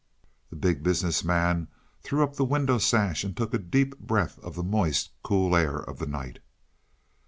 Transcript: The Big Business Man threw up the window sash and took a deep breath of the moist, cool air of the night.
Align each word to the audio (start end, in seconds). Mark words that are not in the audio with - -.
The 0.49 0.55
Big 0.55 0.81
Business 0.81 1.23
Man 1.23 1.67
threw 2.01 2.23
up 2.23 2.35
the 2.35 2.43
window 2.43 2.79
sash 2.79 3.23
and 3.23 3.37
took 3.37 3.53
a 3.53 3.59
deep 3.59 3.99
breath 3.99 4.39
of 4.39 4.55
the 4.55 4.63
moist, 4.63 5.11
cool 5.21 5.55
air 5.55 5.77
of 5.77 5.99
the 5.99 6.07
night. 6.07 6.39